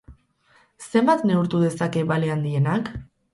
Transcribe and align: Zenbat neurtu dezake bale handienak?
Zenbat 0.87 1.21
neurtu 1.31 1.61
dezake 1.65 2.03
bale 2.13 2.33
handienak? 2.37 2.91